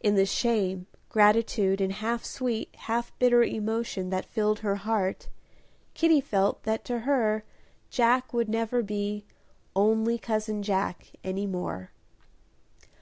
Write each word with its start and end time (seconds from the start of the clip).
In 0.00 0.16
the 0.16 0.26
shame, 0.26 0.88
gratitude, 1.10 1.80
and 1.80 1.92
half 1.92 2.24
sweet, 2.24 2.74
half 2.74 3.16
bitter 3.20 3.44
emotion 3.44 4.10
that 4.10 4.24
filled 4.26 4.58
her 4.58 4.74
heart, 4.74 5.28
Kitty 5.94 6.20
felt 6.20 6.64
that 6.64 6.84
to 6.86 6.98
her 7.06 7.44
Jack 7.88 8.32
would 8.32 8.48
never 8.48 8.82
be 8.82 9.26
"only 9.76 10.18
cousin 10.18 10.64
Jack" 10.64 11.12
any 11.22 11.46
more. 11.46 11.92